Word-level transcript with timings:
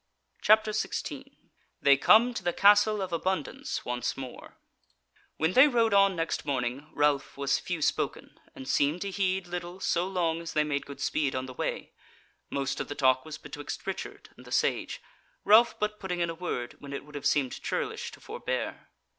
CHAPTER 0.41 0.73
16 0.73 1.51
They 1.79 1.95
Come 1.95 2.33
to 2.33 2.43
the 2.43 2.53
Castle 2.53 3.03
of 3.03 3.13
Abundance 3.13 3.85
Once 3.85 4.17
More 4.17 4.57
When 5.37 5.53
they 5.53 5.67
rode 5.67 5.93
on 5.93 6.15
next 6.15 6.43
morning 6.43 6.87
Ralph 6.91 7.37
was 7.37 7.59
few 7.59 7.83
spoken, 7.83 8.39
and 8.55 8.67
seemed 8.67 9.01
to 9.03 9.11
heed 9.11 9.45
little 9.45 9.79
so 9.79 10.07
long 10.07 10.41
as 10.41 10.53
they 10.53 10.63
made 10.63 10.87
good 10.87 11.01
speed 11.01 11.35
on 11.35 11.45
the 11.45 11.53
way: 11.53 11.91
most 12.49 12.79
of 12.79 12.87
the 12.87 12.95
talk 12.95 13.23
was 13.23 13.37
betwixt 13.37 13.85
Richard 13.85 14.29
and 14.35 14.43
the 14.47 14.51
Sage, 14.51 15.03
Ralph 15.43 15.79
but 15.79 15.99
putting 15.99 16.19
in 16.19 16.31
a 16.31 16.33
word 16.33 16.77
when 16.79 16.93
it 16.93 17.05
would 17.05 17.13
have 17.13 17.27
seemed 17.27 17.61
churlish 17.61 18.09
to 18.09 18.19
forbear. 18.19 18.87